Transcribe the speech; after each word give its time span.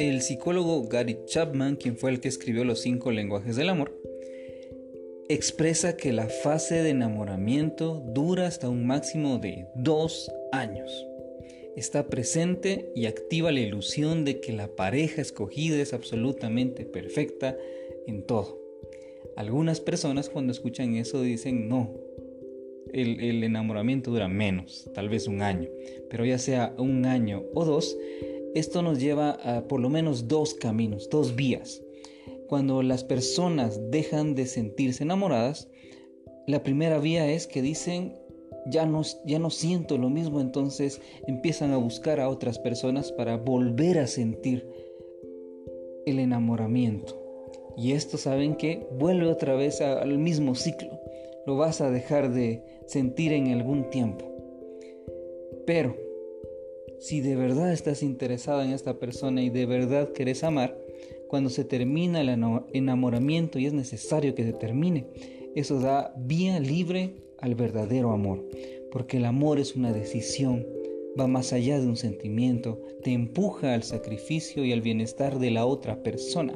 El 0.00 0.22
psicólogo 0.22 0.88
Gary 0.88 1.18
Chapman, 1.26 1.76
quien 1.76 1.94
fue 1.94 2.08
el 2.08 2.20
que 2.20 2.28
escribió 2.28 2.64
los 2.64 2.80
cinco 2.80 3.10
lenguajes 3.12 3.54
del 3.56 3.68
amor, 3.68 3.94
expresa 5.28 5.98
que 5.98 6.14
la 6.14 6.26
fase 6.26 6.82
de 6.82 6.88
enamoramiento 6.88 8.02
dura 8.06 8.46
hasta 8.46 8.70
un 8.70 8.86
máximo 8.86 9.36
de 9.36 9.66
dos 9.74 10.32
años. 10.52 10.90
Está 11.76 12.06
presente 12.08 12.90
y 12.96 13.04
activa 13.04 13.52
la 13.52 13.60
ilusión 13.60 14.24
de 14.24 14.40
que 14.40 14.54
la 14.54 14.68
pareja 14.68 15.20
escogida 15.20 15.76
es 15.76 15.92
absolutamente 15.92 16.86
perfecta 16.86 17.58
en 18.06 18.22
todo. 18.22 18.58
Algunas 19.36 19.80
personas 19.80 20.30
cuando 20.30 20.50
escuchan 20.50 20.96
eso 20.96 21.20
dicen 21.20 21.68
no, 21.68 21.94
el, 22.94 23.44
enamoramiento 23.44 24.10
dura 24.10 24.28
menos, 24.28 24.88
tal 24.94 25.10
vez 25.10 25.26
un 25.26 25.42
año, 25.42 25.68
pero 26.08 26.24
ya 26.24 26.38
sea 26.38 26.74
un 26.78 27.04
año 27.04 27.44
o 27.52 27.66
dos, 27.66 27.98
esto 28.54 28.82
nos 28.82 28.98
lleva 29.00 29.30
a 29.44 29.66
por 29.68 29.80
lo 29.80 29.88
menos 29.88 30.28
dos 30.28 30.54
caminos, 30.54 31.08
dos 31.10 31.36
vías. 31.36 31.82
Cuando 32.48 32.82
las 32.82 33.04
personas 33.04 33.80
dejan 33.90 34.34
de 34.34 34.46
sentirse 34.46 35.04
enamoradas, 35.04 35.68
la 36.46 36.62
primera 36.62 36.98
vía 36.98 37.30
es 37.30 37.46
que 37.46 37.62
dicen, 37.62 38.14
ya 38.66 38.86
no, 38.86 39.02
ya 39.24 39.38
no 39.38 39.50
siento 39.50 39.98
lo 39.98 40.10
mismo, 40.10 40.40
entonces 40.40 41.00
empiezan 41.26 41.72
a 41.72 41.76
buscar 41.76 42.20
a 42.20 42.28
otras 42.28 42.58
personas 42.58 43.12
para 43.12 43.36
volver 43.36 43.98
a 43.98 44.06
sentir 44.06 44.68
el 46.06 46.18
enamoramiento. 46.18 47.16
Y 47.76 47.92
esto 47.92 48.18
saben 48.18 48.56
que 48.56 48.86
vuelve 48.98 49.26
otra 49.28 49.54
vez 49.54 49.80
al 49.80 50.18
mismo 50.18 50.54
ciclo 50.54 51.00
lo 51.46 51.56
vas 51.56 51.80
a 51.80 51.90
dejar 51.90 52.32
de 52.32 52.62
sentir 52.86 53.32
en 53.32 53.48
algún 53.48 53.90
tiempo. 53.90 54.24
Pero, 55.66 55.96
si 57.00 57.20
de 57.20 57.34
verdad 57.34 57.72
estás 57.72 58.02
interesado 58.02 58.62
en 58.62 58.70
esta 58.70 58.98
persona 58.98 59.42
y 59.42 59.48
de 59.48 59.66
verdad 59.66 60.12
querés 60.12 60.44
amar, 60.44 60.78
cuando 61.28 61.48
se 61.48 61.64
termina 61.64 62.20
el 62.20 62.28
enamoramiento 62.72 63.58
y 63.58 63.66
es 63.66 63.72
necesario 63.72 64.34
que 64.34 64.44
se 64.44 64.52
termine, 64.52 65.06
eso 65.54 65.80
da 65.80 66.12
vía 66.16 66.60
libre 66.60 67.14
al 67.38 67.54
verdadero 67.54 68.10
amor, 68.10 68.44
porque 68.92 69.16
el 69.16 69.24
amor 69.24 69.58
es 69.58 69.76
una 69.76 69.92
decisión, 69.92 70.66
va 71.18 71.26
más 71.26 71.52
allá 71.52 71.80
de 71.80 71.86
un 71.86 71.96
sentimiento, 71.96 72.80
te 73.02 73.12
empuja 73.12 73.74
al 73.74 73.82
sacrificio 73.82 74.64
y 74.64 74.72
al 74.72 74.82
bienestar 74.82 75.38
de 75.38 75.50
la 75.50 75.64
otra 75.64 76.02
persona. 76.02 76.52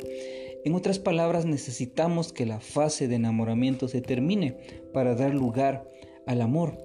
En 0.65 0.75
otras 0.75 0.99
palabras, 0.99 1.47
necesitamos 1.47 2.33
que 2.33 2.47
la 2.47 2.61
fase 2.61 3.09
de 3.09 3.17
enamoramiento 3.17 3.89
se 3.89 4.01
termine 4.03 4.57
para 4.93 5.15
dar 5.15 5.35
lugar 5.35 5.91
al 6.27 6.41
amor. 6.41 6.77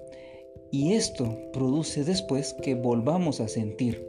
Y 0.70 0.92
esto 0.92 1.36
produce 1.52 2.04
después 2.04 2.54
que 2.54 2.74
volvamos 2.74 3.40
a 3.40 3.48
sentir 3.48 4.06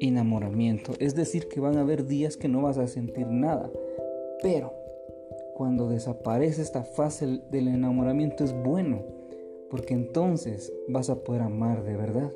enamoramiento. 0.00 0.92
Es 0.98 1.14
decir, 1.14 1.48
que 1.48 1.60
van 1.60 1.76
a 1.76 1.82
haber 1.82 2.06
días 2.06 2.36
que 2.36 2.48
no 2.48 2.62
vas 2.62 2.78
a 2.78 2.86
sentir 2.86 3.26
nada. 3.26 3.70
Pero 4.42 4.72
cuando 5.54 5.88
desaparece 5.88 6.62
esta 6.62 6.82
fase 6.82 7.40
del 7.50 7.68
enamoramiento 7.68 8.44
es 8.44 8.52
bueno, 8.52 9.02
porque 9.70 9.94
entonces 9.94 10.72
vas 10.88 11.10
a 11.10 11.22
poder 11.24 11.42
amar 11.42 11.84
de 11.84 11.96
verdad. 11.96 12.32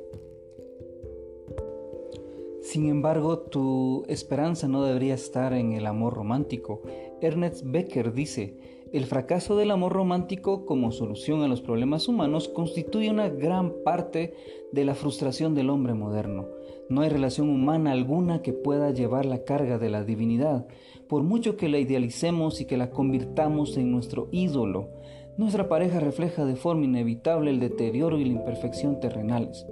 Sin 2.61 2.89
embargo, 2.89 3.39
tu 3.39 4.03
esperanza 4.09 4.67
no 4.67 4.83
debería 4.83 5.13
estar 5.13 5.53
en 5.53 5.71
el 5.71 5.85
amor 5.85 6.15
romántico. 6.15 6.81
Ernest 7.21 7.63
Becker 7.65 8.11
dice, 8.11 8.57
el 8.93 9.05
fracaso 9.05 9.55
del 9.57 9.71
amor 9.71 9.93
romántico 9.93 10.65
como 10.65 10.91
solución 10.91 11.41
a 11.41 11.47
los 11.47 11.61
problemas 11.61 12.07
humanos 12.07 12.47
constituye 12.47 13.09
una 13.09 13.29
gran 13.29 13.73
parte 13.83 14.33
de 14.71 14.85
la 14.85 14.95
frustración 14.95 15.55
del 15.55 15.69
hombre 15.69 15.93
moderno. 15.93 16.47
No 16.89 17.01
hay 17.01 17.09
relación 17.09 17.49
humana 17.49 17.91
alguna 17.91 18.41
que 18.41 18.53
pueda 18.53 18.91
llevar 18.91 19.25
la 19.25 19.43
carga 19.43 19.77
de 19.77 19.89
la 19.89 20.03
divinidad, 20.03 20.67
por 21.09 21.23
mucho 21.23 21.57
que 21.57 21.69
la 21.69 21.79
idealicemos 21.79 22.61
y 22.61 22.65
que 22.65 22.77
la 22.77 22.89
convirtamos 22.91 23.77
en 23.77 23.91
nuestro 23.91 24.29
ídolo. 24.31 24.89
Nuestra 25.37 25.67
pareja 25.67 25.99
refleja 25.99 26.45
de 26.45 26.55
forma 26.55 26.85
inevitable 26.85 27.51
el 27.51 27.59
deterioro 27.59 28.19
y 28.19 28.25
la 28.25 28.33
imperfección 28.33 28.99
terrenales. 28.99 29.65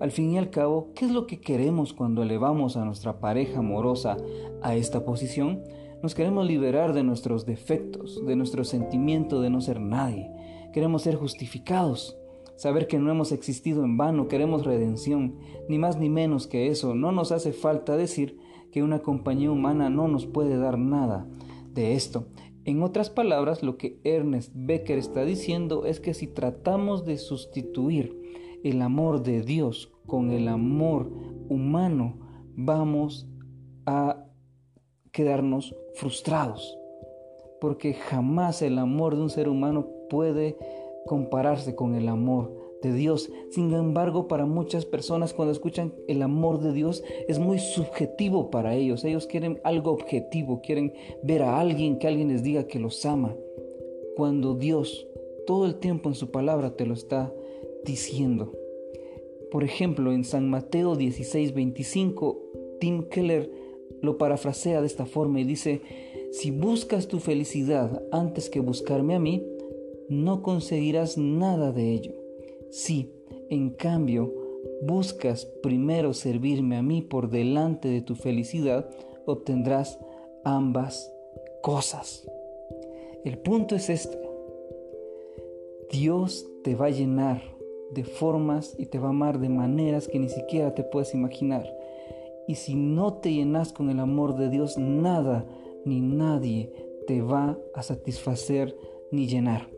Al 0.00 0.10
fin 0.10 0.30
y 0.32 0.38
al 0.38 0.50
cabo, 0.50 0.92
¿qué 0.94 1.04
es 1.04 1.10
lo 1.10 1.26
que 1.26 1.40
queremos 1.40 1.92
cuando 1.92 2.22
elevamos 2.22 2.76
a 2.76 2.84
nuestra 2.84 3.20
pareja 3.20 3.58
amorosa 3.58 4.16
a 4.62 4.74
esta 4.74 5.04
posición? 5.04 5.62
Nos 6.02 6.14
queremos 6.14 6.46
liberar 6.46 6.94
de 6.94 7.02
nuestros 7.02 7.44
defectos, 7.44 8.24
de 8.24 8.34
nuestro 8.34 8.64
sentimiento 8.64 9.42
de 9.42 9.50
no 9.50 9.60
ser 9.60 9.80
nadie. 9.80 10.30
Queremos 10.72 11.02
ser 11.02 11.16
justificados, 11.16 12.16
saber 12.56 12.86
que 12.86 12.98
no 12.98 13.10
hemos 13.10 13.32
existido 13.32 13.84
en 13.84 13.98
vano, 13.98 14.26
queremos 14.26 14.64
redención, 14.64 15.36
ni 15.68 15.78
más 15.78 15.98
ni 15.98 16.08
menos 16.08 16.46
que 16.46 16.68
eso. 16.68 16.94
No 16.94 17.12
nos 17.12 17.32
hace 17.32 17.52
falta 17.52 17.98
decir 17.98 18.38
que 18.72 18.82
una 18.82 19.00
compañía 19.00 19.50
humana 19.50 19.90
no 19.90 20.08
nos 20.08 20.24
puede 20.26 20.56
dar 20.56 20.78
nada 20.78 21.26
de 21.74 21.94
esto. 21.94 22.28
En 22.64 22.82
otras 22.82 23.10
palabras, 23.10 23.62
lo 23.62 23.76
que 23.76 24.00
Ernest 24.02 24.52
Becker 24.54 24.96
está 24.96 25.26
diciendo 25.26 25.84
es 25.84 26.00
que 26.00 26.14
si 26.14 26.26
tratamos 26.26 27.04
de 27.04 27.18
sustituir 27.18 28.18
el 28.64 28.80
amor 28.80 29.22
de 29.22 29.42
Dios 29.42 29.92
con 30.06 30.30
el 30.30 30.48
amor 30.48 31.10
humano, 31.48 32.18
vamos 32.56 33.26
a 33.84 34.29
quedarnos 35.12 35.74
frustrados, 35.94 36.78
porque 37.60 37.94
jamás 37.94 38.62
el 38.62 38.78
amor 38.78 39.16
de 39.16 39.22
un 39.22 39.30
ser 39.30 39.48
humano 39.48 39.88
puede 40.08 40.56
compararse 41.06 41.74
con 41.74 41.94
el 41.94 42.08
amor 42.08 42.52
de 42.82 42.92
Dios. 42.92 43.30
Sin 43.50 43.72
embargo, 43.74 44.28
para 44.28 44.46
muchas 44.46 44.84
personas 44.86 45.34
cuando 45.34 45.52
escuchan 45.52 45.92
el 46.08 46.22
amor 46.22 46.60
de 46.60 46.72
Dios 46.72 47.02
es 47.28 47.38
muy 47.38 47.58
subjetivo 47.58 48.50
para 48.50 48.74
ellos. 48.74 49.04
Ellos 49.04 49.26
quieren 49.26 49.60
algo 49.64 49.90
objetivo, 49.90 50.60
quieren 50.62 50.92
ver 51.22 51.42
a 51.42 51.60
alguien 51.60 51.98
que 51.98 52.08
alguien 52.08 52.28
les 52.28 52.42
diga 52.42 52.66
que 52.66 52.78
los 52.78 53.04
ama. 53.04 53.36
Cuando 54.16 54.54
Dios 54.54 55.06
todo 55.46 55.66
el 55.66 55.76
tiempo 55.76 56.08
en 56.08 56.14
su 56.14 56.30
palabra 56.30 56.76
te 56.76 56.86
lo 56.86 56.94
está 56.94 57.32
diciendo. 57.84 58.52
Por 59.50 59.64
ejemplo, 59.64 60.12
en 60.12 60.24
San 60.24 60.48
Mateo 60.48 60.94
16, 60.94 61.54
25, 61.54 62.38
Tim 62.78 63.08
Keller 63.08 63.50
lo 64.02 64.18
parafrasea 64.18 64.80
de 64.80 64.86
esta 64.86 65.06
forma 65.06 65.40
y 65.40 65.44
dice, 65.44 65.82
si 66.32 66.50
buscas 66.50 67.08
tu 67.08 67.18
felicidad 67.18 68.02
antes 68.12 68.50
que 68.50 68.60
buscarme 68.60 69.14
a 69.14 69.18
mí, 69.18 69.44
no 70.08 70.42
conseguirás 70.42 71.18
nada 71.18 71.72
de 71.72 71.92
ello. 71.92 72.14
Si, 72.70 73.12
en 73.48 73.70
cambio, 73.70 74.32
buscas 74.82 75.46
primero 75.62 76.14
servirme 76.14 76.76
a 76.76 76.82
mí 76.82 77.02
por 77.02 77.30
delante 77.30 77.88
de 77.88 78.02
tu 78.02 78.14
felicidad, 78.14 78.88
obtendrás 79.26 79.98
ambas 80.44 81.12
cosas. 81.62 82.26
El 83.24 83.38
punto 83.38 83.74
es 83.74 83.90
este. 83.90 84.18
Dios 85.90 86.48
te 86.62 86.74
va 86.74 86.86
a 86.86 86.90
llenar 86.90 87.42
de 87.92 88.04
formas 88.04 88.74
y 88.78 88.86
te 88.86 88.98
va 88.98 89.08
a 89.08 89.10
amar 89.10 89.40
de 89.40 89.48
maneras 89.48 90.08
que 90.08 90.18
ni 90.18 90.28
siquiera 90.28 90.74
te 90.74 90.84
puedes 90.84 91.12
imaginar. 91.14 91.79
Y 92.50 92.56
si 92.56 92.74
no 92.74 93.12
te 93.12 93.32
llenas 93.32 93.72
con 93.72 93.90
el 93.90 94.00
amor 94.00 94.34
de 94.34 94.50
Dios, 94.50 94.76
nada 94.76 95.46
ni 95.84 96.00
nadie 96.00 96.72
te 97.06 97.22
va 97.22 97.56
a 97.74 97.82
satisfacer 97.84 98.76
ni 99.12 99.28
llenar. 99.28 99.70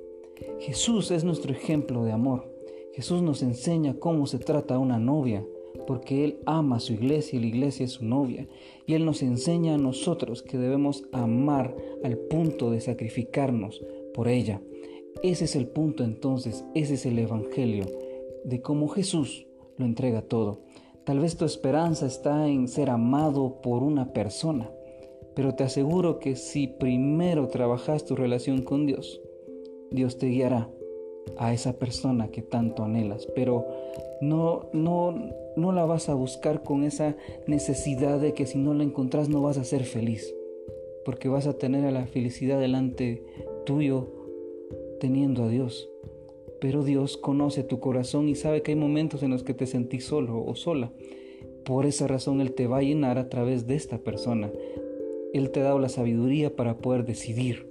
Jesús 0.59 1.11
es 1.11 1.23
nuestro 1.23 1.53
ejemplo 1.53 2.03
de 2.03 2.13
amor. 2.13 2.51
Jesús 2.95 3.21
nos 3.21 3.43
enseña 3.43 3.99
cómo 3.99 4.27
se 4.27 4.39
trata 4.39 4.77
a 4.77 4.79
una 4.79 4.99
novia, 4.99 5.45
porque 5.87 6.25
Él 6.25 6.39
ama 6.47 6.77
a 6.77 6.81
su 6.81 6.95
iglesia 6.95 7.39
y 7.39 7.43
la 7.43 7.49
iglesia 7.49 7.85
es 7.85 7.91
su 7.91 8.07
novia. 8.07 8.49
Y 8.87 8.95
Él 8.95 9.05
nos 9.05 9.23
enseña 9.23 9.75
a 9.75 9.79
nosotros 9.79 10.43
que 10.43 10.57
debemos 10.57 11.05
amar 11.13 11.77
al 12.03 12.17
punto 12.17 12.71
de 12.71 12.81
sacrificarnos 12.81 13.85
por 14.15 14.29
ella. 14.29 14.63
Ese 15.23 15.45
es 15.45 15.57
el 15.57 15.67
punto 15.67 16.05
entonces, 16.05 16.65
ese 16.75 16.95
es 16.95 17.05
el 17.05 17.19
Evangelio, 17.19 17.85
de 18.45 18.63
cómo 18.63 18.89
Jesús 18.89 19.47
lo 19.77 19.85
entrega 19.85 20.23
todo. 20.23 20.61
Tal 21.05 21.19
vez 21.19 21.37
tu 21.37 21.45
esperanza 21.45 22.07
está 22.07 22.47
en 22.47 22.69
ser 22.69 22.89
amado 22.89 23.61
por 23.61 23.83
una 23.83 24.13
persona, 24.13 24.71
pero 25.35 25.55
te 25.55 25.65
aseguro 25.65 26.21
que 26.21 26.37
si 26.37 26.69
primero 26.69 27.49
trabajas 27.49 28.05
tu 28.05 28.15
relación 28.15 28.63
con 28.63 28.87
Dios, 28.87 29.21
Dios 29.91 30.19
te 30.19 30.29
guiará 30.29 30.71
a 31.39 31.53
esa 31.53 31.73
persona 31.73 32.29
que 32.29 32.43
tanto 32.43 32.85
anhelas, 32.85 33.27
pero 33.35 33.67
no, 34.21 34.69
no, 34.73 35.13
no 35.57 35.73
la 35.73 35.85
vas 35.85 36.09
a 36.09 36.15
buscar 36.15 36.63
con 36.63 36.85
esa 36.85 37.17
necesidad 37.49 38.21
de 38.21 38.33
que 38.33 38.47
si 38.47 38.59
no 38.59 38.73
la 38.73 38.85
encontrás 38.85 39.29
no 39.29 39.43
vas 39.43 39.59
a 39.59 39.65
ser 39.65 39.83
feliz, 39.83 40.33
porque 41.05 41.29
vas 41.29 41.49
a 41.49 41.59
tener 41.59 41.85
a 41.85 41.91
la 41.91 42.07
felicidad 42.07 42.61
delante 42.61 43.25
tuyo 43.67 44.09
teniendo 45.01 45.45
a 45.45 45.49
Dios. 45.49 45.89
Pero 46.63 46.85
Dios 46.85 47.17
conoce 47.17 47.65
tu 47.65 47.81
corazón 47.81 48.29
y 48.29 48.37
sabe 48.37 48.63
que 48.63 48.71
hay 48.71 48.77
momentos 48.77 49.25
en 49.25 49.31
los 49.31 49.43
que 49.43 49.53
te 49.53 49.67
sentís 49.67 50.05
solo 50.05 50.45
o 50.45 50.55
sola. 50.55 50.93
Por 51.65 51.87
esa 51.87 52.07
razón 52.07 52.41
Él 52.41 52.53
te 52.53 52.69
va 52.69 52.79
a 52.79 52.83
llenar 52.83 53.19
a 53.19 53.29
través 53.29 53.67
de 53.67 53.75
esta 53.75 53.99
persona. 53.99 54.49
Él 55.35 55.51
te 55.51 55.59
ha 55.59 55.65
dado 55.65 55.81
la 55.81 55.89
sabiduría 55.89 56.55
para 56.55 56.79
poder 56.79 57.05
decidir. 57.05 57.67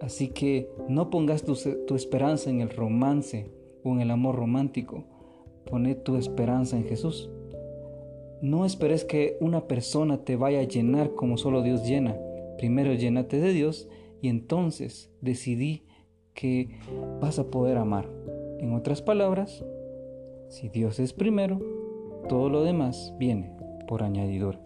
Así 0.00 0.28
que 0.28 0.70
no 0.88 1.10
pongas 1.10 1.42
tu, 1.42 1.56
tu 1.88 1.96
esperanza 1.96 2.48
en 2.48 2.60
el 2.60 2.70
romance 2.70 3.50
o 3.82 3.90
en 3.90 4.02
el 4.02 4.12
amor 4.12 4.36
romántico. 4.36 5.02
Pone 5.68 5.96
tu 5.96 6.14
esperanza 6.14 6.76
en 6.76 6.84
Jesús. 6.84 7.28
No 8.40 8.64
esperes 8.64 9.04
que 9.04 9.36
una 9.40 9.66
persona 9.66 10.24
te 10.24 10.36
vaya 10.36 10.60
a 10.60 10.68
llenar 10.68 11.16
como 11.16 11.38
solo 11.38 11.60
Dios 11.60 11.84
llena. 11.84 12.16
Primero 12.56 12.94
llénate 12.94 13.40
de 13.40 13.52
Dios 13.52 13.88
y 14.22 14.28
entonces 14.28 15.10
decidí 15.20 15.82
que 16.34 16.68
vas 17.20 17.38
a 17.38 17.50
poder 17.50 17.78
amar. 17.78 18.08
En 18.58 18.74
otras 18.74 19.02
palabras, 19.02 19.64
si 20.48 20.68
Dios 20.68 20.98
es 21.00 21.12
primero, 21.12 21.60
todo 22.28 22.48
lo 22.48 22.62
demás 22.62 23.14
viene 23.18 23.52
por 23.86 24.02
añadidura. 24.02 24.58